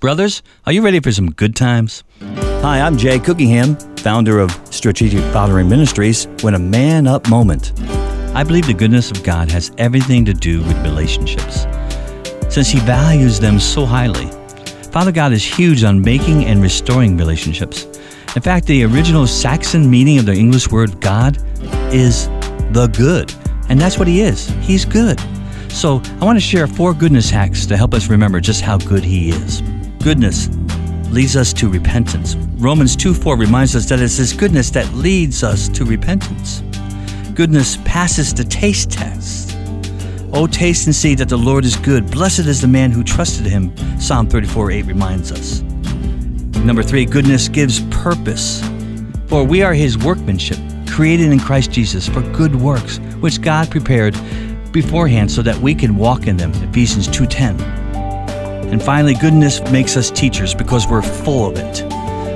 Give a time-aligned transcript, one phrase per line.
[0.00, 2.04] Brothers, are you ready for some good times?
[2.62, 7.72] Hi, I'm Jay Cookingham, founder of Strategic Fathering Ministries, when a man up moment.
[8.32, 11.66] I believe the goodness of God has everything to do with relationships,
[12.48, 14.30] since He values them so highly.
[14.92, 17.86] Father God is huge on making and restoring relationships.
[18.36, 21.38] In fact, the original Saxon meaning of the English word God
[21.92, 22.28] is
[22.70, 23.34] the good,
[23.68, 24.46] and that's what He is.
[24.60, 25.20] He's good.
[25.70, 29.02] So I want to share four goodness hacks to help us remember just how good
[29.02, 29.60] He is.
[30.02, 30.48] Goodness
[31.10, 32.36] leads us to repentance.
[32.56, 36.62] Romans 2 4 reminds us that it's His goodness that leads us to repentance.
[37.34, 39.56] Goodness passes the taste test.
[40.32, 42.10] Oh, taste and see that the Lord is good.
[42.10, 45.62] Blessed is the man who trusted Him, Psalm 34 8 reminds us.
[46.62, 48.62] Number three, goodness gives purpose.
[49.26, 54.16] For we are His workmanship, created in Christ Jesus for good works, which God prepared
[54.72, 56.52] beforehand so that we can walk in them.
[56.70, 57.87] Ephesians 2:10.
[58.70, 61.82] And finally, goodness makes us teachers because we're full of it.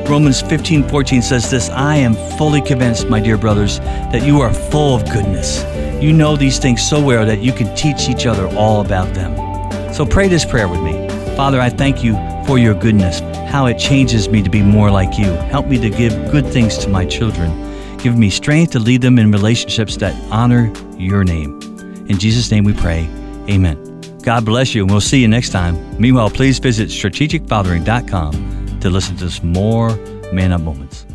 [0.08, 3.78] Romans 15:14 says this, I am fully convinced, my dear brothers,
[4.12, 5.64] that you are full of goodness.
[6.02, 9.32] You know these things so well that you can teach each other all about them.
[9.94, 11.08] So pray this prayer with me.
[11.36, 12.14] Father, I thank you
[12.46, 15.26] for your goodness, how it changes me to be more like you.
[15.26, 17.96] Help me to give good things to my children.
[17.98, 21.60] Give me strength to lead them in relationships that honor your name.
[22.08, 23.08] In Jesus' name we pray.
[23.48, 23.91] Amen.
[24.22, 25.76] God bless you, and we'll see you next time.
[26.00, 29.96] Meanwhile, please visit strategicfathering.com to listen to some more
[30.32, 31.06] Man Up Moments.